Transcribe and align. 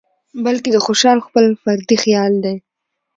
بلکې 0.45 0.69
د 0.71 0.77
خوشال 0.85 1.17
خپل 1.27 1.45
فردي 1.61 1.97
خيال 2.03 2.33
دى 2.43 2.55